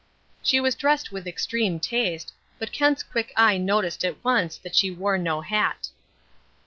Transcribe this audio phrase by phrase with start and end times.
[0.41, 4.89] She was dressed with extreme taste, but Kent's quick eye noted at once that she
[4.89, 5.89] wore no hat.